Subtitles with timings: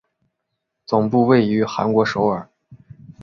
[0.87, 2.49] 总部位于韩国首尔。